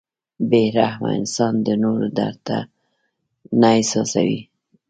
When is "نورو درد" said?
1.83-2.47